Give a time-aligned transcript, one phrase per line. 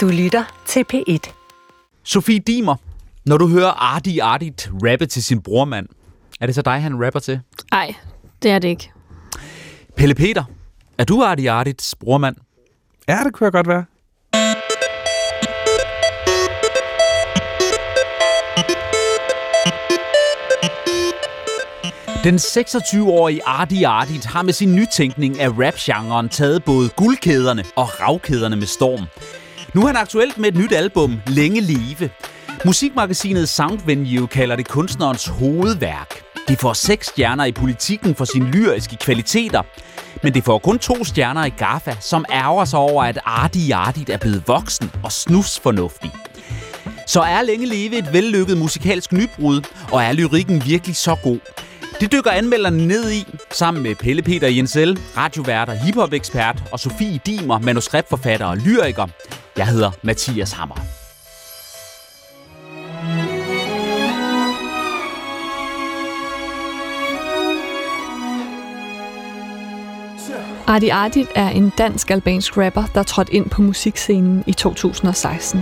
[0.00, 1.32] Du lytter til P1.
[2.04, 2.76] Sofie Dimer,
[3.26, 5.86] når du hører Ardi Ardit rappe til sin brormand,
[6.40, 7.40] er det så dig, han rapper til?
[7.70, 7.94] Nej,
[8.42, 8.92] det er det ikke.
[9.96, 10.44] Pelle Peter,
[10.98, 12.36] er du Ardi Ardits brormand?
[13.08, 13.84] Ja, det kunne jeg godt være.
[22.24, 28.56] Den 26-årige Ardi Ardit har med sin nytænkning af rapgenren taget både guldkæderne og ravkæderne
[28.56, 29.06] med storm.
[29.74, 32.10] Nu er han aktuelt med et nyt album, Længe Live.
[32.64, 36.22] Musikmagasinet Soundvenue kalder det kunstnerens hovedværk.
[36.48, 39.62] Det får seks stjerner i politikken for sine lyriske kvaliteter.
[40.22, 44.10] Men det får kun to stjerner i GAFA, som ærger sig over, at Ardi Artit
[44.10, 46.10] er blevet voksen og snusfornuftig.
[47.06, 51.38] Så er Længe Leve et vellykket musikalsk nybrud, og er lyrikken virkelig så god?
[52.00, 57.58] Det dykker anmelderne ned i, sammen med Pelle Peter Jensel, radioværter, hiphop-ekspert og Sofie Dimer,
[57.58, 59.06] manuskriptforfatter og lyriker.
[59.56, 60.74] Jeg hedder Mathias Hammer.
[70.66, 75.60] Ardi Ardit er en dansk-albansk rapper, der trådte ind på musikscenen i 2016.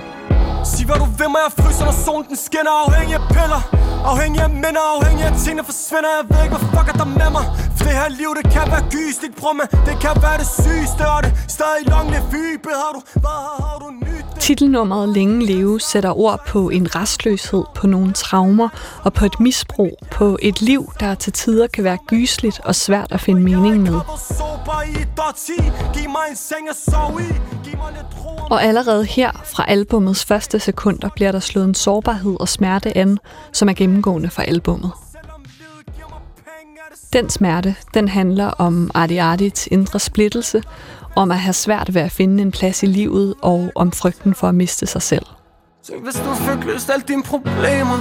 [0.64, 2.74] Sig hvad du vil mig, jeg fryser, når solen den skinner.
[2.86, 3.62] Afhængig af piller,
[4.10, 6.10] afhængig af minder Afhængig af tingene forsvinder.
[6.18, 7.44] Jeg ved ikke, hvad fuck er der med mig?
[7.76, 11.20] For det her liv, det kan være gysligt, man Det kan være det sygeste, og
[11.24, 14.26] det stadig langt vibe Har du, hvad har du nyt?
[14.40, 18.68] Titelnummeret Længe Leve sætter ord på en restløshed, på nogle traumer
[19.04, 23.12] og på et misbrug, på et liv, der til tider kan være gysligt og svært
[23.12, 24.00] at finde mening med.
[28.50, 33.18] Og allerede her, fra albumets første sekunder, bliver der slået en sårbarhed og smerte an,
[33.52, 34.92] som er gennemgående for albummet.
[37.12, 40.62] Den smerte, den handler om Adi Ardits indre splittelse,
[41.16, 44.48] om at have svært ved at finde en plads i livet, og om frygten for
[44.48, 45.26] at miste sig selv.
[45.88, 47.98] Tænk, hvis du fik løst alle dine problemer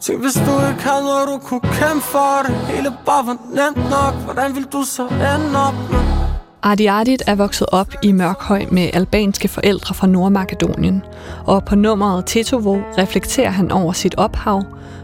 [0.00, 3.90] Tænk, hvis du ikke havde noget, du kunne kæmpe for det Hele bare var nemt
[3.90, 6.23] nok Hvordan vil du så ende op med?
[6.66, 11.02] Ardi Ardit er vokset op i Mørkhøj med albanske forældre fra Nordmakedonien,
[11.46, 14.62] og på nummeret Tetovo reflekterer han over sit ophav,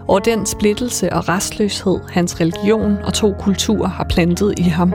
[0.08, 4.92] og den splittelse og restløshed, hans religion og to kulturer har plantet i ham.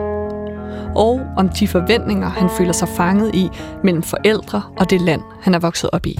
[0.96, 3.50] Og om de forventninger, han føler sig fanget i
[3.84, 6.20] mellem forældre og det land, han er vokset op i.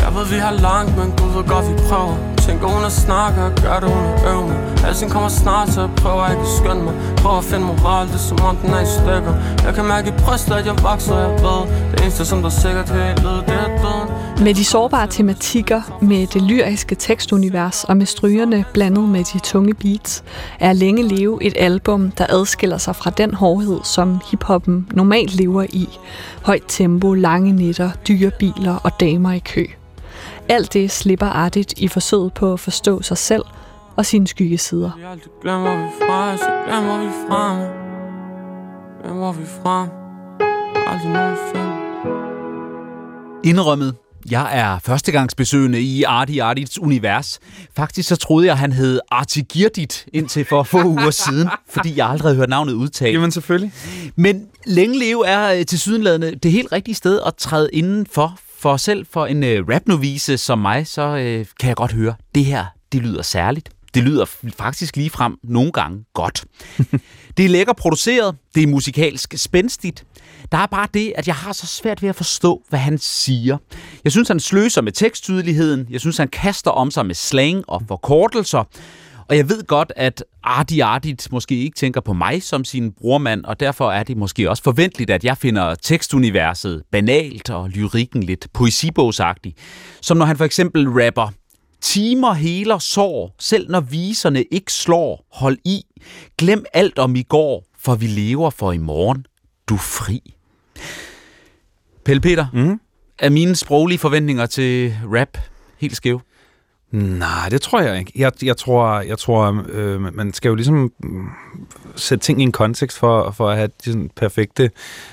[0.00, 3.42] Jeg ved, vi har langt, men Gud ved godt, vi prøver Tænk hun at snakke
[3.42, 6.48] og gør det, hun er øv mig Alting kommer snart, så jeg prøver ikke at
[6.58, 6.94] skønne mig.
[7.16, 9.34] Prøver at finde moral, det er som om den er i stykker.
[9.64, 11.90] Jeg kan mærke i brystet, at jeg vokser, jeg ved.
[11.92, 14.44] Det eneste, som der sikkert kan lede, det er døden.
[14.44, 19.74] Med de sårbare tematikker, med det lyriske tekstunivers og med strygerne blandet med de tunge
[19.74, 20.24] beats,
[20.60, 25.62] er Længe Leve et album, der adskiller sig fra den hårdhed, som hiphoppen normalt lever
[25.62, 25.98] i.
[26.42, 29.66] Højt tempo, lange nætter, dyre biler og damer i kø.
[30.48, 33.42] Alt det slipper Ardit i forsøget på at forstå sig selv
[33.96, 34.90] og sine skyggesider.
[35.42, 37.58] Glemmer vi fra, så glemmer vi frem
[39.04, 39.88] Glemmer vi frem
[40.86, 41.72] Aldrig nogensinde
[43.44, 43.94] Indrømmet,
[44.30, 47.40] jeg er førstegangsbesøgende i Ardi Ardits univers.
[47.76, 52.08] Faktisk så troede jeg, han hed Arti Girdit indtil for få uger siden, fordi jeg
[52.08, 53.12] aldrig havde hørt navnet udtalt.
[53.12, 53.72] Jamen selvfølgelig.
[54.16, 58.38] Men Længe Leve er øh, til sydenladende det helt rigtige sted at træde indenfor.
[58.66, 62.44] For selv for en øh, rapnovise som mig, så øh, kan jeg godt høre, det
[62.44, 63.70] her, det lyder særligt.
[63.94, 64.24] Det lyder
[64.58, 66.44] faktisk lige frem nogle gange godt.
[67.36, 70.04] det er lækker produceret, det er musikalsk spændstigt.
[70.52, 73.58] Der er bare det, at jeg har så svært ved at forstå, hvad han siger.
[74.04, 75.86] Jeg synes, han sløser med teksttydeligheden.
[75.90, 78.64] Jeg synes, han kaster om sig med slang og forkortelser.
[79.28, 83.44] Og jeg ved godt, at Ardi Ardit måske ikke tænker på mig som sin brormand,
[83.44, 88.46] og derfor er det måske også forventeligt, at jeg finder tekstuniverset banalt og lyrikken lidt
[88.52, 89.54] poesibogsagtig.
[90.00, 91.28] Som når han for eksempel rapper,
[91.80, 95.26] Timer heler sår, selv når viserne ikke slår.
[95.32, 95.82] Hold i.
[96.38, 99.26] Glem alt om i går, for vi lever for i morgen.
[99.68, 100.34] Du er fri.
[102.04, 102.80] Pelle Peter, Mm.
[103.18, 105.38] er mine sproglige forventninger til rap
[105.78, 106.20] helt skæve?
[106.92, 108.12] Nej, det tror jeg ikke.
[108.16, 111.24] Jeg, jeg tror, jeg tror øh, man skal jo ligesom mm,
[111.96, 114.70] sætte ting i en kontekst for, for at have de sådan, perfekte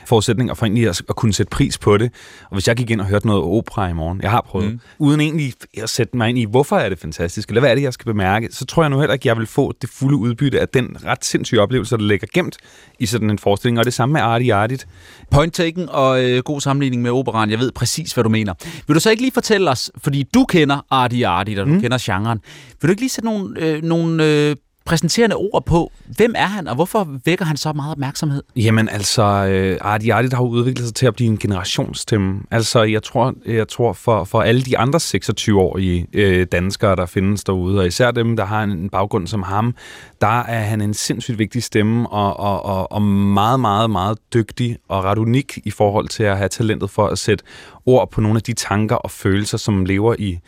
[0.08, 2.12] forudsætninger for egentlig at, at kunne sætte pris på det.
[2.50, 4.80] Og hvis jeg gik ind og hørte noget opera i morgen, jeg har prøvet, Mm.
[5.00, 7.82] uden egentlig at sætte mig ind i, hvorfor er det fantastisk, eller hvad er det,
[7.82, 10.60] jeg skal bemærke, så tror jeg nu heller ikke, jeg vil få det fulde udbytte
[10.60, 12.58] af den ret sindssyge oplevelse, der ligger gemt
[13.00, 13.80] i sådan en forestilling.
[13.80, 14.88] Og det samme med Arti Ardit.
[15.32, 17.50] Point taken og øh, god sammenligning med operan.
[17.50, 18.54] Jeg ved præcis, hvad du mener.
[18.88, 21.82] Vil du så ikke lige fortælle os, fordi du kender Arti Arti, og du mm.
[21.82, 22.40] kender genren.
[22.82, 24.56] Vil du ikke lige sætte nogle, øh, nogle øh,
[24.86, 28.44] præsenterende ord på, hvem er han, og hvorfor vækker han så meget opmærksomhed?
[28.56, 32.42] Jamen altså, øh, Artie Artie har udviklet sig til at blive en generationsstemme.
[32.52, 37.44] Altså, jeg tror, jeg tror for, for alle de andre 26-årige øh, danskere, der findes
[37.44, 39.76] derude, og især dem, der har en, en baggrund som ham,
[40.22, 44.78] der er han en sindssygt vigtig stemme, og, og, og, og meget, meget, meget dygtig
[44.90, 47.44] og ret unik i forhold til at have talentet for at sætte
[47.86, 50.40] ord på nogle af de tanker og følelser, som lever i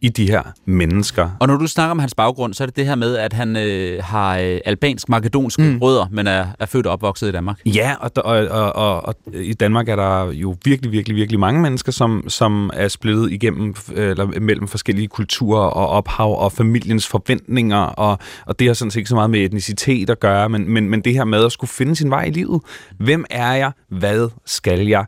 [0.00, 1.30] i de her mennesker.
[1.40, 3.56] Og når du snakker om hans baggrund, så er det det her med, at han
[3.56, 5.78] øh, har øh, albansk-makedonske mm.
[5.78, 7.60] rødder, men er, er født og opvokset i Danmark.
[7.66, 11.62] Ja, og, og, og, og, og i Danmark er der jo virkelig, virkelig, virkelig mange
[11.62, 17.78] mennesker, som, som er splittet igennem eller mellem forskellige kulturer og ophav og familiens forventninger,
[17.78, 20.90] og, og det har sådan set ikke så meget med etnicitet at gøre, men, men,
[20.90, 22.60] men det her med at skulle finde sin vej i livet.
[22.98, 23.72] Hvem er jeg?
[23.88, 25.04] Hvad skal jeg?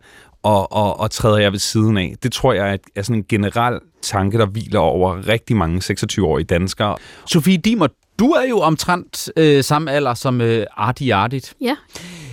[0.49, 2.15] Og, og, og træder jeg ved siden af.
[2.23, 6.45] Det tror jeg er, er sådan en generel tanke, der hviler over rigtig mange 26-årige
[6.45, 6.97] danskere.
[7.27, 7.87] Sofie Dimer,
[8.19, 11.55] du er jo omtrent øh, samme alder som øh, Arti Ardit.
[11.61, 11.77] Ja.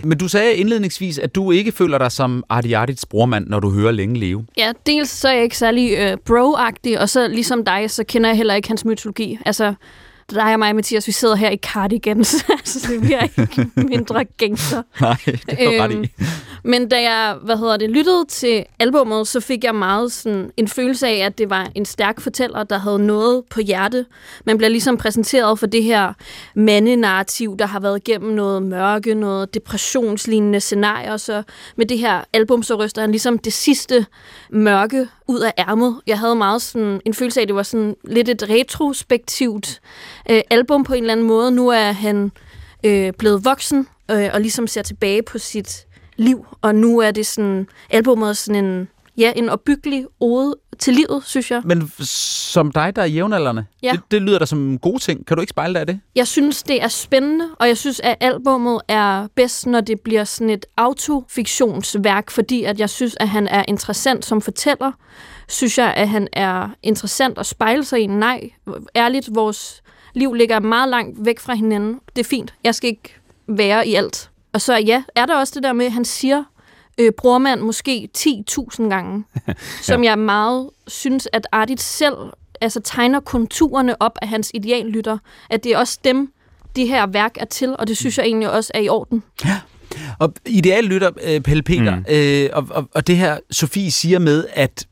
[0.04, 3.72] Men du sagde indledningsvis, at du ikke føler dig som Arti Ardits brormand, når du
[3.72, 4.46] hører Længe Leve.
[4.58, 8.30] Ja, dels så er jeg ikke særlig øh, bro-agtig, og så ligesom dig, så kender
[8.30, 9.40] jeg heller ikke hans mytologi.
[9.46, 9.74] Altså,
[10.32, 12.28] dig og mig, Mathias, vi sidder her i cardigans,
[12.64, 14.84] så det bliver ikke mindre gangster.
[15.02, 15.96] Nej, det var ret i.
[15.96, 16.08] Øhm,
[16.64, 20.68] men da jeg, hvad hedder det, lyttede til albummet, så fik jeg meget sådan en
[20.68, 24.06] følelse af, at det var en stærk fortæller, der havde noget på hjerte.
[24.46, 26.14] Man bliver ligesom præsenteret for det her
[26.56, 31.18] mandenarrativ, der har været igennem noget mørke, noget depressionslignende scenarier.
[31.18, 31.44] Så
[31.76, 34.06] med det her album, så ryster han ligesom det sidste
[34.50, 36.02] mørke ud af ærmet.
[36.08, 39.82] Jeg havde meget sådan en følelse af, at det var sådan lidt et retrospektivt
[40.30, 41.52] øh, album på en eller anden måde.
[41.52, 42.32] Nu er han
[42.84, 45.86] øh, blevet voksen øh, og ligesom ser tilbage på sit
[46.16, 48.88] liv, og nu er det sådan, albumet sådan en,
[49.18, 51.62] ja, en opbyggelig ode til livet, synes jeg.
[51.66, 53.92] Men som dig, der er jævnaldrende, ja.
[53.92, 55.26] det, det lyder da som en god ting.
[55.26, 56.00] Kan du ikke spejle dig af det?
[56.16, 60.24] Jeg synes, det er spændende, og jeg synes, at albummet er bedst, når det bliver
[60.24, 64.92] sådan et autofiktionsværk, fordi at jeg synes, at han er interessant som fortæller.
[65.48, 68.08] Synes jeg, at han er interessant at spejle sig i?
[68.08, 68.50] Nej,
[68.96, 69.82] ærligt, vores
[70.14, 72.00] liv ligger meget langt væk fra hinanden.
[72.16, 72.54] Det er fint.
[72.64, 73.16] Jeg skal ikke
[73.48, 74.30] være i alt.
[74.54, 76.44] Og så ja, er der også det der med, at han siger
[76.98, 79.54] øh, brormand måske 10.000 gange, ja.
[79.82, 82.16] som jeg meget synes, at Ardit selv
[82.62, 85.18] altså, tegner konturerne op af hans ideallytter.
[85.50, 86.34] At det er også dem,
[86.76, 89.24] de her værk er til, og det synes jeg egentlig også er i orden.
[89.46, 89.60] Ja.
[90.20, 92.06] Og ideallytter, øh, Pelle Peter, mm.
[92.10, 94.88] øh, og, og, og det her Sofie siger med, at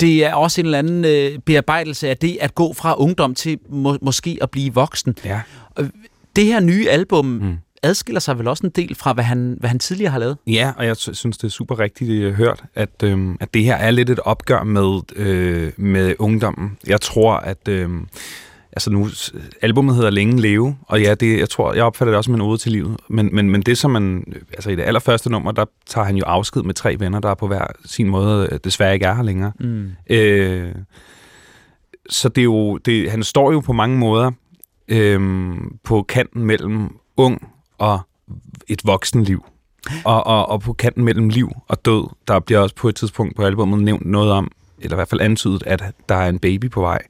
[0.00, 3.58] det er også en eller anden øh, bearbejdelse af det at gå fra ungdom til
[3.70, 5.16] må, måske at blive voksen.
[5.24, 5.40] Ja.
[6.36, 7.56] Det her nye album mm.
[7.82, 10.36] Adskiller sig vel også en del fra, hvad han, hvad han tidligere har lavet?
[10.46, 13.76] Ja, og jeg synes, det er super rigtigt øh, hørt, at, øh, at det her
[13.76, 16.78] er lidt et opgør med, øh, med ungdommen.
[16.86, 17.68] Jeg tror, at...
[17.68, 17.90] Øh,
[18.72, 19.08] altså nu,
[19.62, 22.40] albumet hedder Længe Leve, og ja, det, jeg tror, jeg opfatter det også som en
[22.40, 22.96] ode til livet.
[23.08, 26.24] Men, men, men det som man, altså i det allerførste nummer, der tager han jo
[26.24, 29.22] afsked med tre venner, der er på hver sin måde øh, desværre ikke er her
[29.22, 29.52] længere.
[29.60, 29.90] Mm.
[30.10, 30.74] Øh,
[32.10, 34.30] så det er jo, det, han står jo på mange måder
[34.88, 35.54] øh,
[35.84, 37.48] på kanten mellem ung
[37.78, 38.00] og
[38.68, 39.44] et voksenliv.
[40.04, 43.36] Og, og, og på kanten mellem liv og død, der bliver også på et tidspunkt
[43.36, 46.70] på albumet nævnt noget om, eller i hvert fald antydet, at der er en baby
[46.70, 47.02] på vej.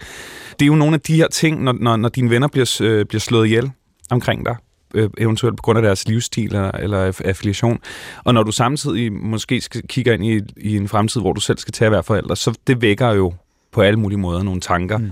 [0.59, 3.07] Det er jo nogle af de her ting, når, når, når dine venner bliver, øh,
[3.07, 3.71] bliver slået ihjel
[4.11, 4.57] omkring dig,
[4.95, 7.79] øh, eventuelt på grund af deres livsstil eller, eller affiliation.
[8.25, 11.59] Og når du samtidig måske skal, kigger ind i, i en fremtid, hvor du selv
[11.59, 13.33] skal til at være forældre, så det vækker jo
[13.73, 14.99] på alle mulige måder nogle tanker.
[14.99, 15.11] Mm.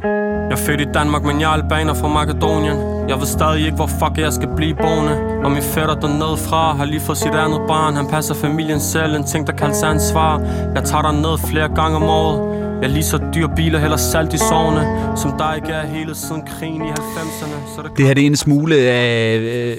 [0.51, 2.77] Jeg er født i Danmark, men jeg er albaner fra Makedonien
[3.09, 6.75] Jeg ved stadig ikke, hvor fuck jeg skal blive boende Og min fætter dernede fra
[6.75, 10.41] har lige fået sit andet barn Han passer familien selv, en ting der kaldes ansvar
[10.75, 14.33] Jeg tager der ned flere gange om året jeg lige så dyr biler, heller salt
[14.33, 14.83] i sovne
[15.17, 18.27] Som der ikke er hele siden krigen i 90'erne så det, det her det er
[18.27, 19.77] en smule af øh,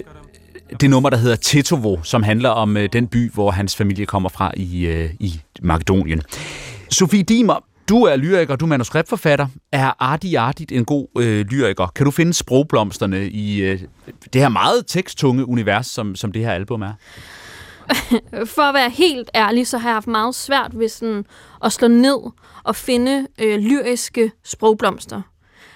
[0.82, 4.30] det nummer, der hedder Tetovo, som handler om øh, den by, hvor hans familie kommer
[4.30, 6.22] fra i, øh, i Makedonien.
[6.92, 9.48] Sofie Dimer, du er lyriker, du er manuskriptforfatter.
[9.72, 11.88] Er Arti Artit en god øh, lyriker?
[11.88, 13.82] Kan du finde sprogblomsterne i øh,
[14.34, 16.94] det her meget teksttunge univers, som, som det her album er?
[18.56, 21.26] For at være helt ærlig, så har jeg haft meget svært ved sådan
[21.64, 22.18] at slå ned
[22.64, 25.22] og finde øh, lyriske sprogblomster.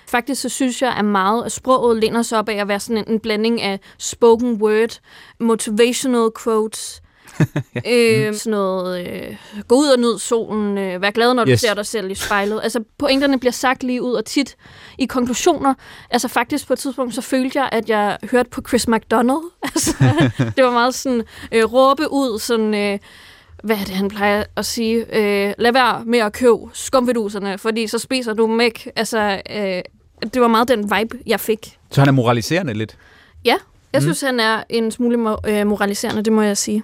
[0.08, 2.98] Faktisk så synes jeg, at meget af sproget læner sig op af at være sådan
[2.98, 5.00] en, en blanding af spoken word,
[5.40, 7.02] motivational quotes,
[7.88, 9.36] øh, sådan noget, øh,
[9.68, 11.60] gå ud og nyd solen, øh, vær glad, når du yes.
[11.60, 12.60] ser dig selv i spejlet.
[12.64, 14.56] Altså, pointerne bliver sagt lige ud, og tit
[14.98, 15.74] i konklusioner.
[16.10, 19.52] Altså, faktisk på et tidspunkt, så følte jeg, at jeg hørte på Chris McDonald.
[19.64, 19.96] Altså,
[20.56, 22.74] det var meget sådan, øh, råbe ud, sådan...
[22.74, 23.00] Øh,
[23.64, 25.18] hvad er det, han plejer at sige?
[25.18, 28.92] Øh, lad være med at købe skumveduserne, fordi så spiser du ikke.
[28.96, 29.82] Altså, øh,
[30.34, 31.78] det var meget den vibe, jeg fik.
[31.92, 32.98] Så han er moraliserende lidt.
[33.46, 33.56] Ja,
[33.94, 34.02] jeg mm.
[34.02, 35.18] synes, han er en smule
[35.48, 36.84] øh, moraliserende, det må jeg sige.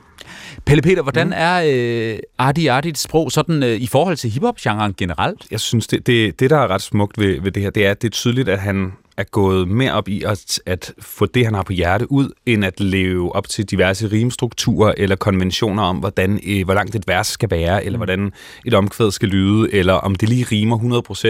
[0.65, 1.33] Pelle Peter, hvordan mm.
[1.35, 5.45] er øh, Arti Artits sprog sådan øh, i forhold til hiphop-genren generelt?
[5.51, 7.91] Jeg synes, det, det, det der er ret smukt ved, ved det her, det er,
[7.91, 11.45] at det er tydeligt, at han er gået mere op i at, at få det,
[11.45, 15.97] han har på hjerte ud, end at leve op til diverse rimstrukturer eller konventioner om,
[15.97, 17.99] hvordan, øh, hvor langt et vers skal være, eller mm.
[17.99, 18.31] hvordan
[18.65, 20.77] et omkvæd skal lyde, eller om det lige rimer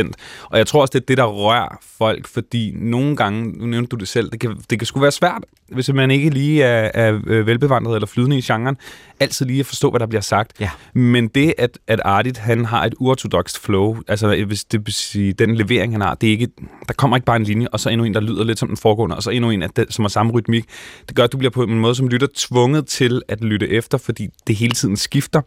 [0.09, 0.11] 100%.
[0.49, 3.89] Og jeg tror også, det er det, der rører folk, fordi nogle gange, nu nævnte
[3.89, 6.91] du det selv, det kan, det kan sgu være svært, hvis man ikke lige er,
[6.93, 8.77] er øh, velbevandret eller flydende i genren,
[9.19, 10.53] altid lige at forstå, hvad der bliver sagt.
[10.59, 10.69] Ja.
[10.93, 15.33] Men det, at, at Artit, han har et uorthodoxt flow, altså hvis det vil sige,
[15.33, 16.47] den levering, han har, det er ikke,
[16.87, 18.77] der kommer ikke bare en linje, og så endnu en, der lyder lidt som den
[18.77, 20.65] foregående, og så endnu en, at det, som har samme rytmik.
[21.07, 23.97] Det gør, at du bliver på en måde som lytter tvunget til at lytte efter,
[23.97, 25.41] fordi det hele tiden skifter.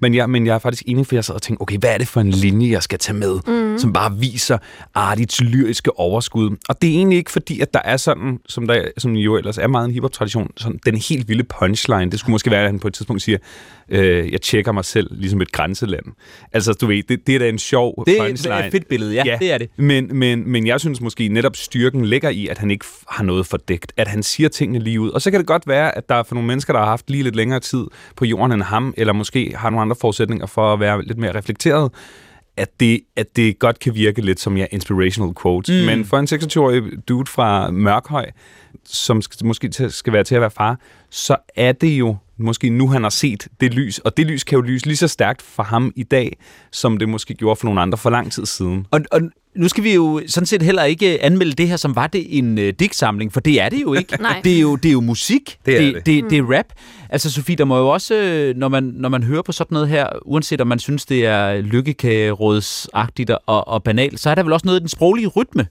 [0.00, 1.98] Men jeg, men jeg er faktisk enig, for jeg sad og tænkte, okay, hvad er
[1.98, 3.78] det for en linje, jeg skal tage med, mm.
[3.78, 4.58] som bare viser
[4.94, 6.56] Artits lyriske overskud.
[6.68, 9.58] Og det er egentlig ikke fordi, at der er sådan, som, der, som jo ellers
[9.58, 12.10] er meget en hiphop-tradition, sådan den helt vilde punchline.
[12.10, 13.38] Det skulle måske være, at han på et tidspunkt siger,
[13.88, 16.04] øh, jeg tjekker mig selv ligesom et grænseland.
[16.52, 18.56] Altså, du ved, det, det er da en sjov det punchline.
[18.56, 19.36] Det er et fedt billede, ja, ja.
[19.40, 19.70] det er det.
[19.76, 23.46] Men, men, men jeg synes måske netop styrken ligger i, at han ikke har noget
[23.46, 23.92] fordækt.
[23.96, 25.10] At han siger tingene lige ud.
[25.10, 27.10] Og så kan det godt være, at der er for nogle mennesker, der har haft
[27.10, 30.72] lige lidt længere tid på jorden end ham, eller måske har nogle andre forudsætninger for
[30.72, 31.90] at være lidt mere reflekteret,
[32.56, 35.80] at det, at det godt kan virke lidt som ja, inspirational quotes.
[35.80, 35.86] Mm.
[35.86, 38.30] Men for en 26-årig dude fra Mørkhøj,
[38.84, 42.70] som skal, måske til, skal være til at være far, så er det jo måske
[42.70, 45.42] nu, han har set det lys, og det lys kan jo lyse lige så stærkt
[45.42, 46.36] for ham i dag,
[46.72, 48.86] som det måske gjorde for nogle andre for lang tid siden.
[48.90, 49.20] Og, og
[49.54, 52.58] nu skal vi jo sådan set heller ikke anmelde det her, som var det en
[52.58, 54.16] øh, digtsamling, for det er det jo ikke.
[54.22, 54.40] Nej.
[54.44, 55.58] Det er jo, det er jo musik.
[55.66, 56.06] Det er det, det.
[56.06, 56.66] det, det er rap.
[57.10, 59.88] Altså Sofie, der må jo også, øh, når man, når man hører på sådan noget
[59.88, 64.52] her, uanset om man synes, det er lykkekagerådsagtigt og, og banalt, så er der vel
[64.52, 65.66] også noget i den sproglige rytme,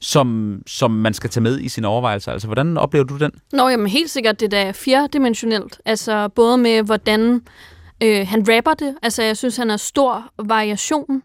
[0.00, 2.32] som, som man skal tage med i sine overvejelser.
[2.32, 3.30] Altså, hvordan oplever du den?
[3.52, 5.80] Nå, jamen helt sikkert, det der er firedimensionelt.
[5.84, 7.42] Altså, både med, hvordan
[8.02, 8.94] øh, han rapper det.
[9.02, 11.22] Altså, jeg synes, han har stor variation.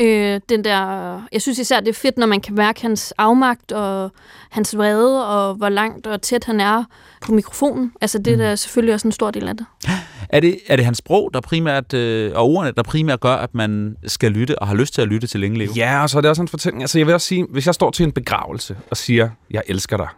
[0.00, 3.72] Øh, den der, jeg synes især, det er fedt, når man kan mærke hans afmagt
[3.72, 4.12] og
[4.50, 6.84] hans vrede, og hvor langt og tæt han er
[7.20, 7.92] på mikrofonen.
[8.00, 9.66] Altså, det er da selvfølgelig også en stor del af det.
[10.32, 13.54] Er det, er det hans sprog, der primært, øh, og ordene, der primært gør, at
[13.54, 15.70] man skal lytte og har lyst til at lytte til længe leve?
[15.76, 16.82] Ja, og så er det også en fortælling.
[16.82, 19.96] Altså, jeg vil også sige, hvis jeg står til en begravelse og siger, jeg elsker
[19.96, 20.08] dig,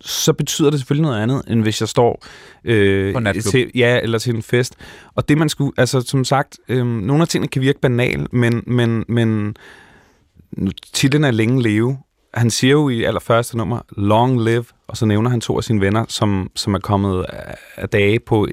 [0.00, 2.24] så betyder det selvfølgelig noget andet, end hvis jeg står
[2.64, 4.74] øh, På til, ja, eller til en fest.
[5.14, 8.62] Og det man skulle, altså som sagt, øh, nogle af tingene kan virke banal, men,
[8.66, 9.56] men, men
[10.92, 11.98] titlen er længe leve.
[12.34, 15.80] Han siger jo i allerførste nummer, long live, og så nævner han to af sine
[15.80, 17.26] venner, som, som er kommet
[17.76, 18.46] af dage på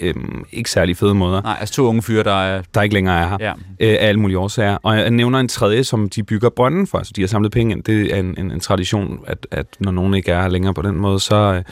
[0.00, 0.14] øh,
[0.52, 2.62] ikke særlig fede måder, Nej, altså to unge fyre, der er...
[2.74, 3.52] der ikke længere er her Ja.
[3.80, 4.78] øh, af alle mulige årsager.
[4.82, 6.98] Og jeg nævner en tredje, som de bygger brønden for.
[6.98, 7.82] Altså, de har samlet penge ind.
[7.82, 10.82] Det er en, en, en tradition, at, at når nogen ikke er her længere på
[10.82, 11.62] den måde, så, øh,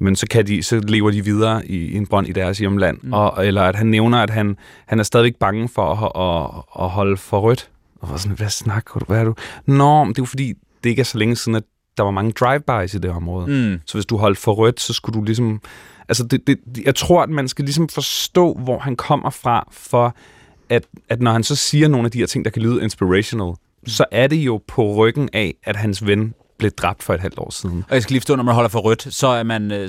[0.00, 2.98] men så, kan de, så lever de videre i, i en brønd i deres hjemland.
[3.02, 3.12] Mm.
[3.12, 4.56] Og, eller at han nævner, at han,
[4.86, 7.68] han er stadigvæk bange for at, at, at holde for rødt.
[8.00, 9.04] Og var sådan, hvad snakker du?
[9.08, 9.34] Hvad er du?
[9.66, 10.52] Nå, men det er jo fordi,
[10.84, 11.62] det ikke er så længe siden, at
[11.96, 13.46] der var mange drive-bys i det område.
[13.46, 13.80] Mm.
[13.86, 15.60] Så hvis du holdt for rødt, så skulle du ligesom...
[16.08, 20.14] Altså, det, det, jeg tror, at man skal ligesom forstå, hvor han kommer fra, for
[20.68, 23.54] at, at når han så siger nogle af de her ting, der kan lyde inspirational,
[23.86, 27.38] så er det jo på ryggen af, at hans ven blev dræbt for et halvt
[27.38, 27.84] år siden.
[27.88, 29.72] Og jeg skal lige forstå, når man holder for rødt, så er man...
[29.72, 29.80] Øh,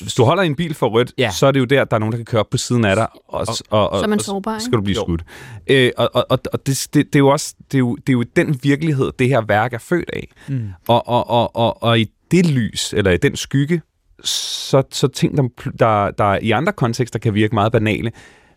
[0.00, 1.30] Hvis du holder i en bil for rødt, Ja.
[1.30, 2.84] så er det jo der, at der er nogen, der kan køre op på siden
[2.84, 5.02] af dig, og, og, og, Så er man sårbar, og skal du blive Jo.
[5.04, 5.22] skudt.
[5.66, 8.08] Øh, og og, og, og det, det, det, er jo også det er jo, det
[8.08, 10.28] er jo den virkelighed, det her værk er født af.
[10.48, 10.68] Mm.
[10.88, 13.82] Og, og, og, og, og i det lys, eller i den skygge,
[14.24, 18.10] så, så ting, der, der, der i andre kontekster kan virke meget banale,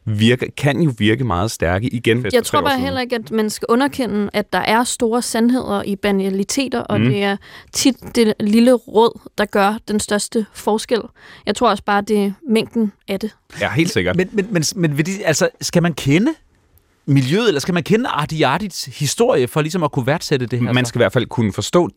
[0.10, 2.26] virke, kan jo virke meget stærke igen.
[2.34, 5.96] Jeg tror bare heller ikke, at man skal underkende, at der er store sandheder i
[5.96, 7.08] banaliteter, og Mm.
[7.08, 7.38] det er
[7.74, 11.02] tit det lille råd, der gør den største forskel.
[11.46, 13.36] Jeg tror også bare, det er mængden af det.
[13.62, 14.16] Ja, helt sikkert.
[14.16, 16.34] Men, men, men, men vil de, altså, skal man kende
[17.06, 20.74] miljøet, eller skal man kende Arti Artits historie, for ligesom at kunne værdsætte det her?
[20.74, 20.90] Man så?
[20.90, 21.90] skal i hvert fald kunne forstå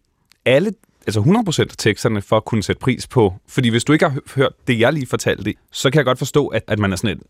[0.44, 0.72] alle,
[1.06, 3.34] altså 100% af teksterne, for at kunne sætte pris på.
[3.48, 6.18] Fordi hvis du ikke har hø- hørt det, jeg lige fortalte, så kan jeg godt
[6.18, 7.22] forstå, at, at man er sådan et,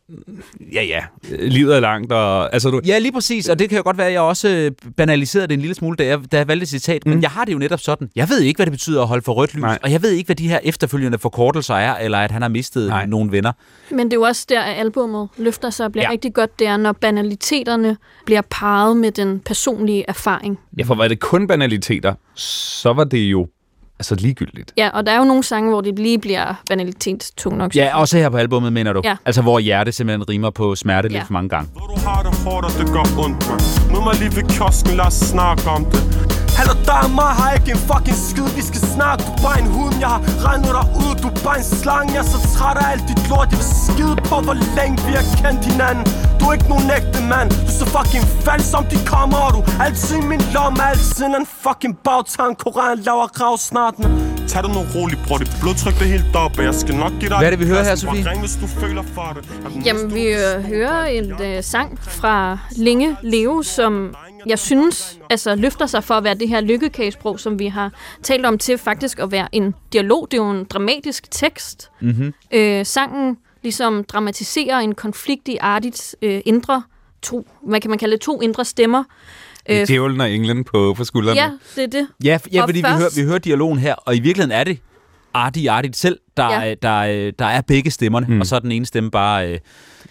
[0.75, 3.77] ja ja, øh, livet er langt, og altså du, Ja, lige præcis, og det kan
[3.79, 6.37] jo godt være, at jeg også øh, banaliserede det en lille smule, da jeg, da
[6.37, 7.11] jeg valgte citat, mm.
[7.13, 8.11] men jeg har det jo netop sådan.
[8.17, 9.79] Jeg ved ikke, hvad det betyder at holde for rødt lys, Nej.
[9.83, 12.89] og jeg ved ikke, hvad de her efterfølgende forkortelser er, eller at han har mistet
[12.89, 13.07] Nej.
[13.07, 13.53] Nogle venner.
[13.91, 16.09] Men det er jo også der, at albummet løfter sig og bliver Ja.
[16.09, 16.13] ja.
[16.13, 17.97] rigtig godt, det er, når banaliteterne
[18.27, 20.59] bliver parret med den personlige erfaring.
[20.79, 23.49] ja, for var det kun banaliteter, så var det jo
[24.01, 24.73] altså ligegyldigt.
[24.77, 27.77] Ja, og der er jo nogle sange, hvor det lige bliver banalitetstung nok.
[27.77, 29.01] Ja, også her på albummet, mener du?
[29.05, 29.17] Ja.
[29.25, 31.13] Altså, hvor hjerte simpelthen rimer på smerte ja.
[31.13, 31.19] Ja.
[31.19, 31.71] lidt for mange gange.
[31.73, 33.61] Hvor du har det hårdt, og det gør ondt, man
[33.93, 36.01] Mød mig lige ved kiosken, lad os snakke om det
[36.61, 38.49] Hallo der er mig, har ikke en fucking skid.
[38.59, 39.95] Vi skal snakke, du er bare en hund.
[40.05, 42.87] Jeg har regnet dig ud, du er bare en slange Jeg er så træt af
[42.93, 43.49] alt dit lort.
[43.53, 46.05] Jeg vil skide på, hvor længe vi har kendt hinanden.
[46.39, 47.49] Du er ikke nogen ægte mand.
[47.67, 50.79] Du er så fucking falsk som de kommer Og du altid i min lomme.
[50.91, 52.53] Altid en fucking bagtank.
[52.65, 54.11] Koran laver rav snart men
[54.51, 55.39] Tag det nu roligt, bror.
[55.43, 57.69] Dit blodtryk det er helt oppe Jeg skal nok give dig Hvad er det, vi
[57.73, 58.31] hører her, Sofie?
[58.31, 59.43] Ring, hvis du føler for det.
[59.87, 61.89] Jamen, vi øh, hører en øh, sang
[62.19, 64.15] fra Linge Leo, som
[64.47, 67.93] jeg synes altså, løfter sig for at være det her lykkekagesprog, som vi har
[68.23, 70.29] talt om til faktisk at være en dialog.
[70.31, 71.91] Det er jo en dramatisk tekst.
[72.01, 72.35] Mm-hmm.
[72.53, 76.83] Øh, sangen ligesom dramatiserer en konflikt i Ardits øh, indre
[77.23, 79.05] to, hvad kan man kalde det, to indre stemmer.
[79.71, 81.41] Øh, Djævlen og englen på, på skuldrene.
[81.41, 82.07] ja, det er det.
[82.25, 84.65] Ja, ja Og fordi vi, først- hører, vi hører dialogen her, og i virkeligheden er
[84.65, 84.79] det
[85.35, 86.69] Arti Artit selv, der, Ja.
[86.69, 86.75] der,
[87.07, 88.35] der, der er begge stemmerne, Mm.
[88.35, 88.41] mm.
[88.41, 89.59] og så er den ene stemme bare øh,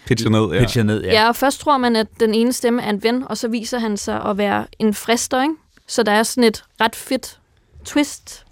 [0.06, 0.52] Pitcher ned.
[0.52, 0.60] Ja.
[0.60, 1.02] pitcher ned.
[1.02, 1.12] Ja.
[1.12, 3.78] ja, og først tror man, at den ene stemme er en ven, og så viser
[3.78, 5.54] han sig at være en frister, ikke?
[5.86, 7.38] Så der er sådan et ret fedt
[7.84, 8.44] twist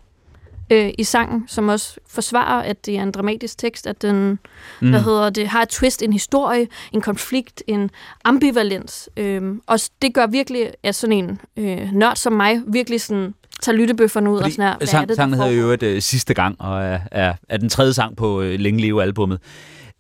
[0.70, 4.38] øh, i sangen, som også forsvarer, at det er en dramatisk tekst, at den
[4.80, 4.90] mm.
[4.90, 7.90] hvad hedder det, har et twist, en historie, en konflikt, en
[8.24, 9.08] ambivalens.
[9.16, 13.76] Øhm, og det gør virkelig, at sådan en øh, nørd som mig virkelig sådan tager
[13.76, 16.34] lyttebøfferne ud og sådan her, hvad er sang, det, sangen hedder jo et øh, sidste
[16.34, 19.40] gang, og er, er, er den tredje sang på øh, Længe Leve albummet.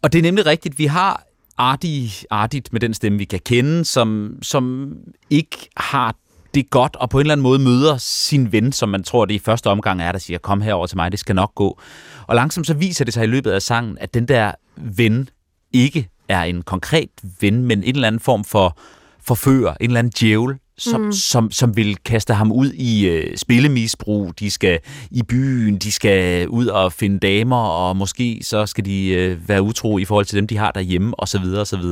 [0.02, 1.27] Og det er nemlig rigtigt, vi har
[1.58, 4.92] artig, artigt med den stemme, vi kan kende, som, som
[5.30, 6.14] ikke har
[6.54, 9.34] det godt, og på en eller anden måde møder sin ven, som man tror, det
[9.34, 11.80] i første omgang er, der siger, kom herover til mig, det skal nok gå.
[12.26, 15.28] Og langsomt så viser det sig i løbet af sangen, at den der ven
[15.72, 17.10] ikke er en konkret
[17.40, 18.78] ven, men en eller anden form for
[19.20, 21.12] forfører, en eller anden djævel, som, mm.
[21.12, 24.38] som, som vil kaste ham ud i øh, spillemisbrug.
[24.38, 24.78] De skal
[25.10, 29.62] i byen, de skal ud og finde damer, og måske så skal de øh, være
[29.62, 31.44] utro i forhold til dem, de har derhjemme, osv.
[31.56, 31.82] osv.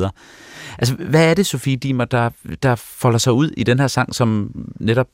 [0.78, 2.30] Altså, hvad er det, Sofie Dimer, der,
[2.62, 4.50] der folder sig ud i den her sang, som
[4.80, 5.08] netop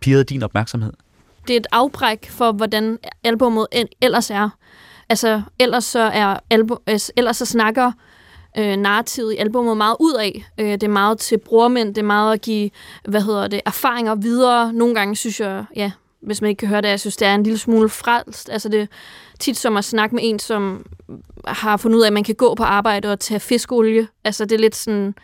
[0.00, 0.92] pirrede din opmærksomhed?
[1.48, 4.48] det er et afbræk for, hvordan albummet en- ellers er.
[5.08, 7.92] Altså, ellers så er album, øh, ellers så snakker
[8.58, 10.44] øh, narrativet i albummet meget ud af.
[10.58, 12.70] Øh, det er meget til brormænd, det er meget at give,
[13.04, 14.72] hvad hedder det, erfaringer videre.
[14.72, 15.90] Nogle gange synes jeg, ja,
[16.22, 18.50] hvis man ikke kan høre det, jeg synes, det er en lille smule frelst.
[18.50, 18.86] Altså, det er
[19.40, 20.86] tit som at snakke med en, som
[21.46, 24.08] har fundet ud af, at man kan gå på arbejde og tage fiskolie.
[24.24, 25.14] Altså, det er lidt sådan...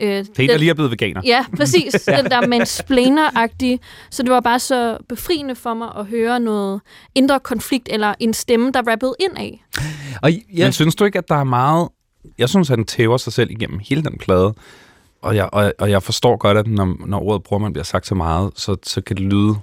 [0.00, 1.20] Øh, Det er en, der lige er blevet veganer.
[1.24, 1.92] Ja, præcis.
[2.18, 3.78] Den der mansplainer-agtige.
[4.10, 6.80] Så det var bare så befriende for mig at høre noget
[7.14, 9.64] indre konflikt, eller en stemme, der rappede ind af.
[10.22, 11.88] Og ja, Men synes du ikke, at der er meget...
[12.38, 14.54] Jeg synes, den tæver sig selv igennem hele den plade.
[15.22, 18.06] Og jeg, og, og jeg forstår godt, at når, når ordet bror man bliver sagt
[18.06, 19.54] så meget, så, så kan det lyde...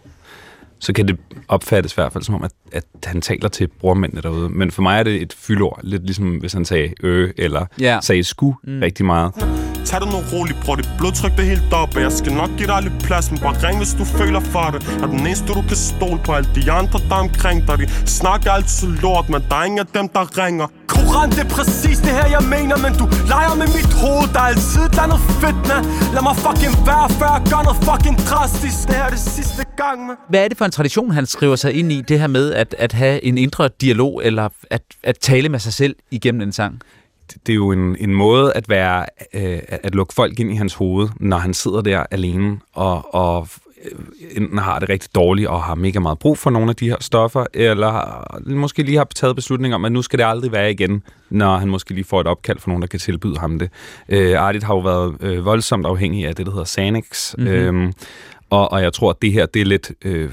[0.81, 1.17] Så kan det
[1.47, 4.49] opfattes i hvert fald som om, at, at han taler til brormændene derude.
[4.49, 5.79] Men for mig er det et fyldord.
[5.83, 7.99] Lidt ligesom hvis han sagde ø, eller Ja.
[8.01, 8.79] sagde sku mm.
[8.79, 9.68] rigtig meget.
[9.89, 12.67] Tag det nu roligt, bror, dit blodtryk det er helt oppe Jeg skal nok give
[12.67, 14.79] dig lidt plads, men bare ring, hvis du føler for det.
[14.87, 16.31] Jeg er den eneste, du kan stole på.
[16.37, 17.87] Alle de andre, der er omkring dig De
[18.19, 20.67] snakker altid lort, men der er ingen af dem, der ringer.
[20.87, 24.27] Koran, det er præcis det her, jeg mener Men du leger med mit hoved.
[24.33, 25.81] Der er altid et eller andet fedt, man
[26.15, 28.77] Lad mig fucking være, før jeg gør noget fucking drastisk.
[28.87, 31.55] Det her er det sidste gang, man hvad er det for en tradition, han skriver
[31.55, 35.15] sig ind i, det her med at, at have en indre dialog, eller at, at
[35.29, 36.81] tale med sig selv igennem en sang?
[37.47, 40.73] Det er jo en, en måde at være øh, at lukke folk ind i hans
[40.73, 43.47] hoved, når han sidder der alene og, og
[43.85, 43.99] øh,
[44.37, 46.97] enten har det rigtig dårligt og har mega meget brug for nogle af de her
[46.99, 51.03] stoffer, eller måske lige har taget beslutning om, at nu skal det aldrig være igen,
[51.29, 53.69] når han måske lige får et opkald fra nogen, der kan tilbyde ham det.
[54.09, 57.43] Øh, Ardit har jo været øh, voldsomt afhængig af det, der hedder Xanax, Mhm.
[57.47, 57.59] mm-hmm.
[57.59, 57.93] øhm,
[58.49, 59.91] og, og jeg tror, at det her, det er lidt...
[60.05, 60.29] Øh,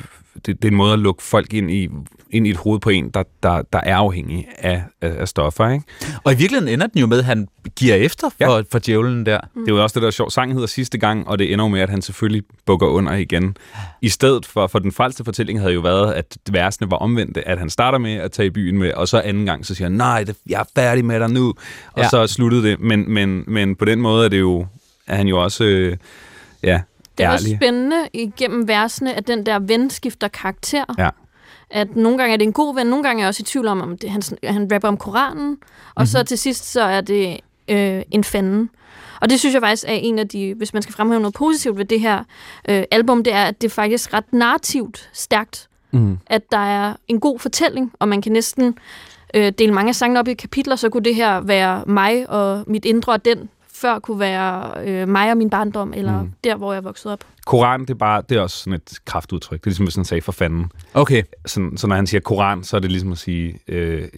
[0.47, 1.89] det, det er en måde at lukke folk ind i,
[2.31, 5.69] ind i et hoved på en, der, der, der er afhængig af, af, af stoffer,
[5.69, 5.85] ikke?
[6.25, 8.63] Og i virkeligheden ender den jo med, at han giver efter for, ja.
[8.73, 9.41] for djævlen der.
[9.41, 10.33] Det er jo også det, der er sjovt.
[10.33, 13.57] Sangen hedder sidste gang, og det ender jo med, at han selvfølgelig bukker under igen.
[14.03, 17.59] I stedet for, for den falske fortælling havde jo været, at versene var omvendte, at
[17.59, 19.97] han starter med at tage i byen med, og så anden gang, så siger han,
[19.97, 21.55] nej, det, jeg er færdig med dig nu,
[21.93, 22.09] og ja.
[22.09, 22.81] så sluttede det.
[22.81, 24.67] Men, men, men på den måde er det jo,
[25.07, 25.97] er han jo også, øh,
[26.63, 26.81] ja,
[27.19, 30.85] Det er også spændende igennem versene, at den der ven skifter karakter.
[30.99, 31.09] Ja.
[31.71, 33.67] At nogle gange er det en god ven, nogle gange er jeg også i tvivl
[33.69, 35.59] om, om det, han, han rapper om Koranen, og Mhm.
[35.97, 36.07] mm-hmm.
[36.07, 38.71] så til sidst så er det øh, en fanden.
[39.21, 41.79] Og det synes jeg faktisk er en af de, hvis man skal fremhæve noget positivt
[41.79, 42.25] ved det her
[42.69, 45.69] øh, album, det er, at det er faktisk ret narrativt stærkt.
[45.91, 46.19] Mm.
[46.27, 48.79] At der er en god fortælling, og man kan næsten
[49.35, 52.65] øh, dele mange af sangene op i kapitler, så kunne det her være mig og
[52.67, 53.49] mit indre, og den
[53.81, 56.33] før kunne være øh, mig og min barndom, eller mm.
[56.45, 57.25] Der, hvor jeg voksede op.
[57.47, 59.61] Koran, det er, bare, det er også sådan et kraftudtryk.
[59.61, 60.73] Det er ligesom, hvis han sagde for fanden.
[60.95, 61.23] Okay.
[61.47, 64.09] Så, så når han siger Koran, så er det ligesom at sige, øh,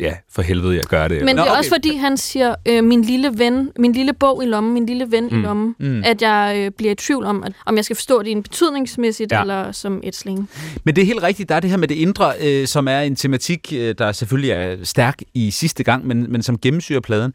[0.00, 1.24] ja, for helvede, jeg gør det.
[1.24, 1.58] Men Nå, det er okay.
[1.58, 5.10] også fordi, han siger, øh, min lille ven, min lille bog i lommen, min lille
[5.10, 5.38] ven mm.
[5.38, 6.02] i lommen, mm.
[6.04, 9.32] at jeg øh, bliver i tvivl om, at, om jeg skal forstå det en betydningsmæssigt
[9.32, 9.36] Ja.
[9.36, 9.42] ja.
[9.42, 10.50] eller som et sling.
[10.84, 13.00] Men det er helt rigtigt, der er det her med det indre, øh, som er
[13.00, 17.34] en tematik, øh, der selvfølgelig er stærk i sidste gang, men, men som gennemsyrer pladen.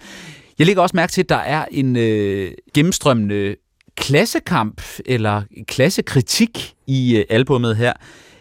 [0.59, 3.55] Jeg lægger også mærke til, at der er en øh, gennemstrømmende
[3.97, 7.93] klassekamp eller klassekritik i øh, albummet her.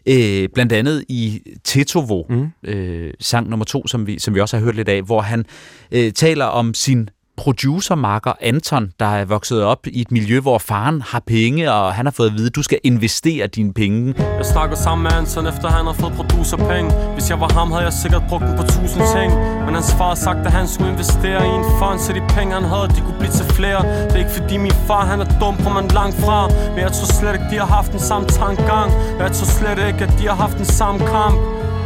[0.09, 2.49] Øh, blandt andet i Tetovo, mm.
[2.63, 5.45] øh, sang nummer to, som vi, som vi også har hørt lidt af, hvor han
[5.93, 11.03] øh, taler om sin producermarker Anton, der er vokset op i et miljø, hvor faren
[11.03, 14.15] har penge, og han har fået at vide, at du skal investere dine penge.
[14.19, 16.91] Jeg snakker sammen med Anton, efter han har fået producerpenge.
[17.15, 19.31] Hvis jeg var ham, havde jeg sikkert brugt dem på tusind ting.
[19.65, 22.55] Men hans far har sagt, at han skulle investere i en fond Så de penge,
[22.55, 23.81] han havde, de kunne blive til flere.
[24.09, 26.49] Det er ikke fordi min far, han er dum på man langt fra.
[26.75, 28.89] Men jeg tror slet ikke, de har haft den samme tankegang.
[29.19, 31.37] Jeg tror slet ikke, at de har haft den samme kamp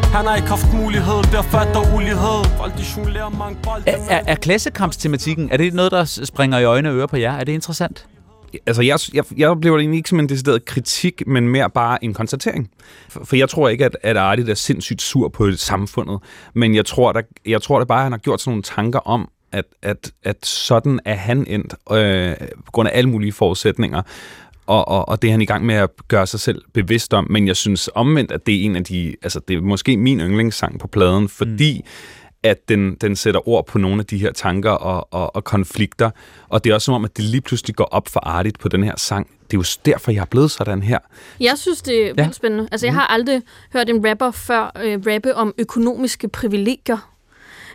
[0.04, 3.96] han har ikke haft mulighed, derfor er der ulighed Folk de jonglerer mange bolde Er,
[4.08, 7.32] er, er klassekampstematikken, er det noget, der springer i øjne og ører på jer?
[7.32, 8.06] Er det interessant?
[8.66, 12.04] Altså, jeg, jeg, jeg oplever det egentlig ikke som en decideret kritik, men mere bare
[12.04, 12.70] en konstatering.
[13.08, 16.18] For, for jeg tror ikke, at, at Artit er sindssygt sur på samfundet,
[16.54, 18.98] men jeg tror, der, jeg tror da bare, at han har gjort sådan nogle tanker
[18.98, 24.02] om, at, at, at sådan er han endt, øh, på grund af alle mulige forudsætninger.
[24.70, 27.26] Og, og, og det er han i gang med at gøre sig selv bevidst om.
[27.30, 29.16] Men jeg synes omvendt, at det er en af de...
[29.22, 31.90] Altså, det er måske min yndlingssang på pladen, fordi mm.
[32.42, 36.10] at den, den sætter ord på nogle af de her tanker og, og, og konflikter.
[36.48, 38.68] Og det er også som om, at det lige pludselig går op for Artit på
[38.68, 39.26] den her sang.
[39.50, 40.98] Det er jo derfor, jeg er blevet sådan her.
[41.40, 42.32] Jeg synes, det er vildt Ja.
[42.32, 42.68] spændende.
[42.72, 47.10] Altså, jeg har aldrig hørt en rapper før øh, rappe om økonomiske privilegier.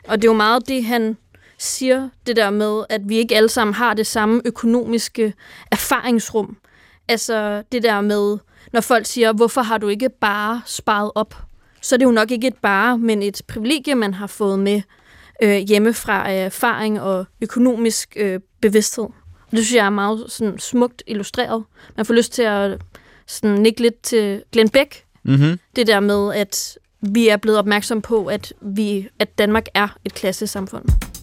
[0.08, 1.17] Og det er jo meget det, han
[1.58, 5.34] siger, det der med, at vi ikke alle sammen har det samme økonomiske
[5.71, 6.58] erfaringsrum.
[7.07, 8.37] Altså det der med,
[8.73, 11.35] når folk siger, hvorfor har du ikke bare sparet op?
[11.81, 14.81] Så er det jo nok ikke et bare, men et privilegie, man har fået med
[15.43, 19.05] øh, hjemmefra erfaring og økonomisk øh, bevidsthed.
[19.05, 21.63] Og det synes jeg er meget sådan, smukt illustreret.
[21.97, 22.81] Man får lyst til at
[23.27, 25.03] sådan, nikke lidt til Glenn Beck.
[25.23, 25.59] Mm-hmm.
[25.75, 30.13] Det der med, at vi er blevet opmærksom på, at, vi, at Danmark er et
[30.13, 31.14] klassesamfund.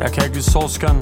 [0.00, 0.96] Jeg kan ikke lide solskin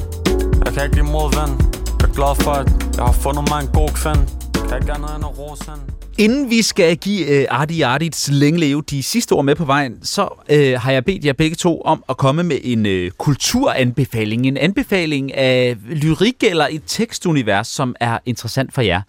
[0.64, 1.54] Jeg kan ikke lide modvind
[2.00, 4.22] Jeg er glad for, at jeg har fundet mig en god kvinde
[4.68, 5.82] Kan ikke andet end at rose hende
[6.18, 9.98] Inden vi skal give uh, Arti Artits længe leve de sidste ord med på vejen,
[10.02, 14.46] så uh, har jeg bedt jer begge to om at komme med en uh, kulturanbefaling.
[14.46, 19.00] En anbefaling af lyrik eller et tekstunivers, som er interessant for jer.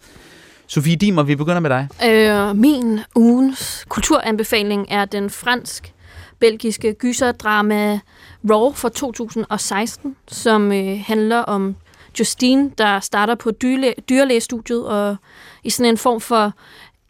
[0.66, 1.88] Sofie Dimer, vi begynder med dig.
[2.04, 5.30] Øh, min ugens kulturanbefaling er den
[6.40, 8.00] fransk-belgiske gyserdrama
[8.50, 11.76] Raw fra 2016, som øh, handler om
[12.18, 15.16] Justine, der starter på dyrlæ- dyrlægestudiet, og
[15.64, 16.52] i sådan en form for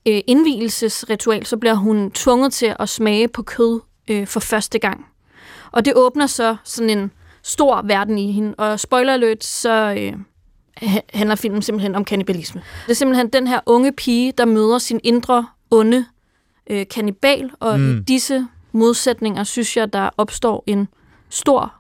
[0.09, 5.07] øh, indvielsesritual, så bliver hun tvunget til at smage på kød øh, for første gang.
[5.73, 7.11] Og det åbner så sådan en
[7.43, 10.13] stor verden i hende, og spoiler alert, så øh,
[10.77, 12.63] ha- handler filmen simpelthen om kannibalisme.
[12.87, 16.05] Det er simpelthen den her unge pige, der møder sin indre onde
[16.71, 17.99] øh, kannibal, og mm.
[17.99, 20.89] i disse modsætninger synes jeg, der opstår en
[21.29, 21.75] stor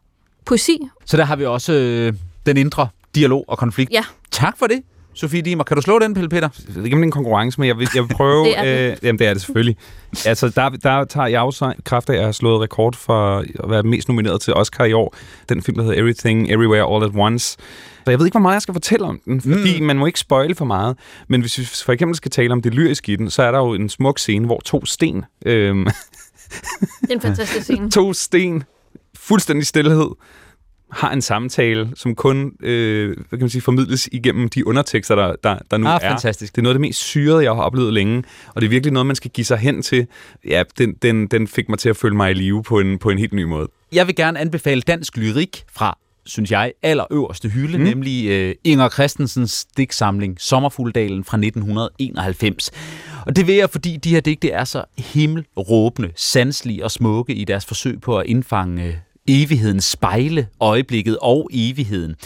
[0.44, 0.78] poesi.
[1.04, 2.12] Så der har vi også øh,
[2.46, 3.92] den indre dialog og konflikt.
[3.92, 4.04] Ja.
[4.30, 4.82] Tak for det,
[5.14, 5.64] Sofie Dimer.
[5.64, 6.48] Kan du slå den, Pelle Peter?
[6.68, 8.44] Ikke, det er en konkurrence, men jeg vil, jeg vil prøve...
[8.46, 8.90] Det er det.
[8.90, 9.76] Øh, jamen, det er det selvfølgelig.
[10.26, 13.70] Altså, der, der tager jeg også kraft af, at jeg har slået rekord for at
[13.70, 15.14] være mest nomineret til Oscar i år.
[15.48, 17.46] Den film, der hedder Everything, Everywhere, All at Once.
[18.04, 19.86] Så jeg ved ikke, hvor meget jeg skal fortælle om den, fordi mm.
[19.86, 20.96] man må ikke spoile for meget.
[21.28, 23.58] Men hvis vi for eksempel skal tale om det lyriske i den, så er der
[23.58, 25.24] jo en smuk scene, hvor to sten...
[25.46, 25.86] Øhm,
[27.00, 27.90] Det er en fantastisk scene.
[27.90, 28.62] to sten,
[29.18, 30.06] fuldstændig stillhed,
[30.92, 35.34] har en samtale, som kun øh, hvad kan man sige, formidles igennem de undertekster, der,
[35.44, 36.10] der, der nu Ah, er.
[36.10, 36.52] fantastisk.
[36.52, 38.22] Det er noget af det mest syrede, jeg har oplevet længe,
[38.54, 40.06] og det er virkelig noget, man skal give sig hen til.
[40.46, 43.10] Ja, den, den, den fik mig til at føle mig i live på en, på
[43.10, 43.68] en helt ny måde.
[43.92, 47.84] Jeg vil gerne anbefale dansk lyrik fra, synes jeg, allerøverste hylde, mm.
[47.84, 52.70] nemlig øh, Inger Christensens digtsamling Sommerfugldalen fra 1991.
[53.26, 57.44] Og det vil jeg, fordi de her digte er så himmelråbende, sanselige og smukke i
[57.44, 58.94] deres forsøg på at indfange øh,
[59.28, 62.16] evighedens spejle, øjeblikket og evigheden.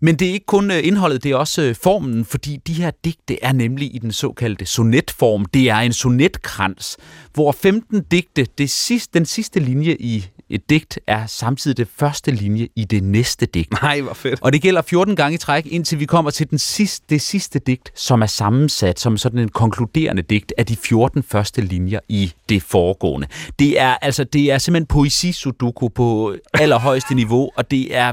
[0.00, 2.90] Men det er ikke kun øh, indholdet, det er også øh, formen, fordi de her
[3.04, 5.44] digte er nemlig i den såkaldte sonetform.
[5.44, 6.96] Det er en sonetkrans,
[7.34, 12.30] hvor 15 digte, det sidste, den sidste linje i et digt, er samtidig det første
[12.30, 13.72] linje i det næste digt.
[13.82, 14.42] Nej, hvor fedt.
[14.42, 17.58] Og det gælder 14 gange i træk, indtil vi kommer til den sidste, det sidste
[17.58, 22.32] digt, som er sammensat som sådan en konkluderende digt af de 14 første linjer i
[22.48, 23.26] det foregående.
[23.58, 28.12] Det er altså det er simpelthen poesi sudoku på allerhøjeste niveau, og det er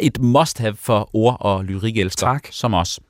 [0.00, 2.48] et must-have for ord- og lyrikelskere Tak.
[2.50, 3.00] som os.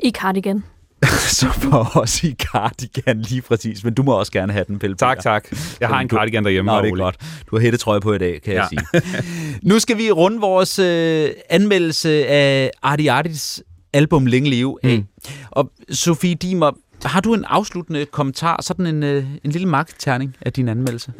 [0.00, 0.64] I cardigan.
[1.38, 3.84] så for os i cardigan lige præcis.
[3.84, 4.96] Men du må også gerne have den, Pelle.
[4.96, 5.48] Tak, tak.
[5.80, 6.72] Jeg har en cardigan derhjemme.
[6.72, 7.16] Nå, det er godt.
[7.50, 8.60] Du har hættetrøje på i dag, kan ja.
[8.60, 9.22] jeg sige.
[9.70, 14.98] nu skal vi runde vores øh, anmeldelse af Arti Artis album Længe Leve af.
[14.98, 15.04] Mm.
[15.50, 16.70] Og Sofie Dimer,
[17.04, 21.12] har du en afsluttende kommentar, sådan en, øh, en lille magtterning af din anmeldelse?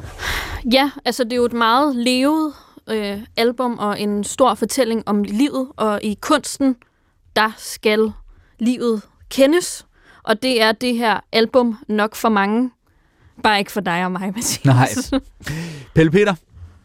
[0.73, 2.53] Ja, altså det er jo et meget levet
[2.89, 6.77] øh, album og en stor fortælling om livet, og i kunsten,
[7.37, 8.13] der skal
[8.59, 9.87] livet kendes,
[10.23, 12.71] og det er det her album nok for mange.
[13.43, 14.65] Bare ikke for dig og mig, Mathias.
[15.13, 15.21] Nej.
[15.95, 16.35] Pelle Peter?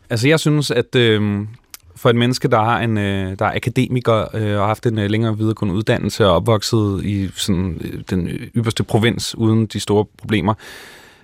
[0.09, 1.45] Altså, jeg synes, at øh,
[1.95, 4.99] for et menneske, der, har en, øh, der er akademiker øh, og har haft en
[4.99, 10.05] øh, længere videregående uddannelse og opvokset i sådan, øh, den ypperste provins uden de store
[10.17, 10.53] problemer,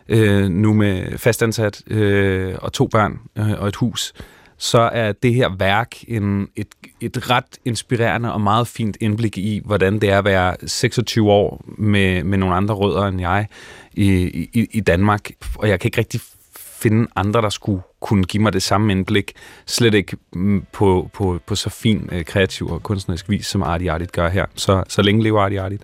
[0.09, 4.13] øh, nu med fastansat øh, og to børn øh, og et hus,
[4.59, 6.67] så er det her værk en, et,
[7.01, 11.65] et ret inspirerende og meget fint indblik i, hvordan det er at være 26 år
[11.77, 13.47] med, med nogle andre rødder end jeg
[13.93, 14.11] i,
[14.53, 15.31] i, i Danmark.
[15.55, 16.21] Og jeg kan ikke rigtig
[16.53, 19.33] finde andre, der skulle kunne give mig det samme indblik,
[19.65, 23.87] slet ikke mm, på, på, på så fin, øh, kreativ og kunstnerisk vis, som Arti
[23.87, 24.45] Artit gør her.
[24.55, 25.81] Så, så længe lever Arti Artit.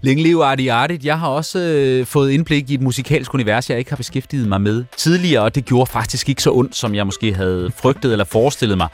[0.00, 1.04] Længe leve Arti Artit.
[1.04, 4.60] Jeg har også øh, fået indblik i et musikalsk univers, jeg ikke har beskæftiget mig
[4.60, 8.24] med tidligere, og det gjorde faktisk ikke så ondt, som jeg måske havde frygtet eller
[8.24, 8.88] forestillet mig.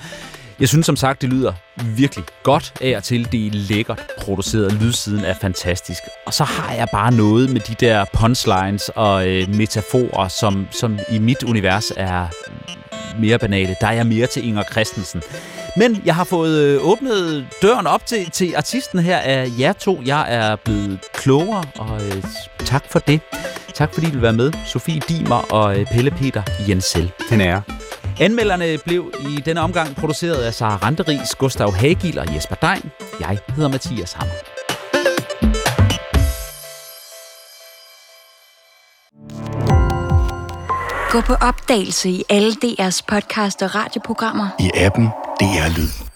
[0.61, 1.53] Jeg synes som sagt, det lyder
[1.97, 3.33] virkelig godt af og til.
[3.33, 4.73] Det er lækkert produceret.
[4.73, 6.03] Lydsiden er fantastisk.
[6.27, 10.99] Og så har jeg bare noget med de der punchlines og øh, metaforer, som, som
[11.11, 12.27] i mit univers er
[13.21, 13.77] mere banale.
[13.81, 15.23] Der er jeg mere til Inger Christensen.
[15.77, 20.03] Men jeg har fået øh, åbnet døren op til, til artisten her af jer to.
[20.05, 22.23] Jeg er blevet klogere, og øh,
[22.59, 23.21] tak for det.
[23.75, 27.13] Tak fordi I vil være med, Sofie Dimer og øh, Pelle Peter Jensel.
[27.31, 27.61] Den er
[28.21, 32.91] Anmelderne blev i denne omgang produceret af Sara Randeris, Gustav Hagil og Jesper Dein.
[33.21, 34.35] Jeg hedder Mathias Hammer.
[41.11, 44.49] Gå på opdagelse i alle DR's podcast og radioprogrammer.
[44.61, 45.05] I appen
[45.41, 46.08] DR Lyd.